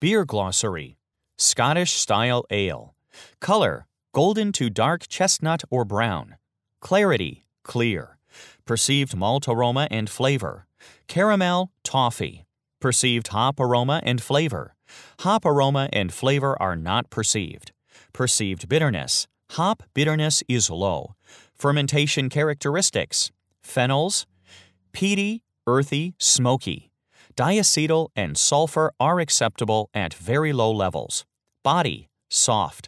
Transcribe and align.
Beer 0.00 0.24
glossary 0.24 0.96
Scottish 1.38 1.90
style 1.90 2.44
ale. 2.50 2.94
Color 3.40 3.88
golden 4.14 4.52
to 4.52 4.70
dark 4.70 5.08
chestnut 5.08 5.62
or 5.70 5.84
brown. 5.84 6.36
Clarity 6.80 7.44
clear. 7.64 8.18
Perceived 8.64 9.16
malt 9.16 9.48
aroma 9.48 9.88
and 9.90 10.08
flavor. 10.08 10.68
Caramel, 11.08 11.72
toffee. 11.82 12.46
Perceived 12.80 13.28
hop 13.28 13.58
aroma 13.58 14.00
and 14.04 14.22
flavor. 14.22 14.76
Hop 15.20 15.44
aroma 15.44 15.88
and 15.92 16.12
flavor 16.12 16.56
are 16.62 16.76
not 16.76 17.10
perceived. 17.10 17.72
Perceived 18.12 18.68
bitterness. 18.68 19.26
Hop 19.52 19.82
bitterness 19.94 20.44
is 20.46 20.70
low. 20.70 21.16
Fermentation 21.56 22.28
characteristics. 22.28 23.32
Phenols. 23.66 24.26
Peaty, 24.92 25.42
earthy, 25.66 26.14
smoky. 26.18 26.92
Diacetyl 27.38 28.08
and 28.16 28.36
sulfur 28.36 28.90
are 28.98 29.20
acceptable 29.20 29.90
at 29.94 30.12
very 30.12 30.52
low 30.52 30.72
levels. 30.72 31.24
Body 31.62 32.08
soft. 32.28 32.86